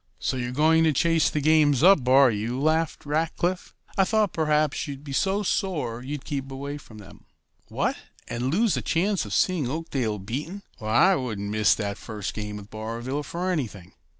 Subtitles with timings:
[0.17, 3.75] "So you're going to chase the games up, are you?" laughed Rackliff.
[3.95, 7.25] "I thought perhaps you'd be so sore you'd keep away from them."
[7.67, 10.63] "What, and lose the chance of seeing Oakdale beaten?
[10.79, 13.93] Why, I wouldn't miss that first game with Barville for anything."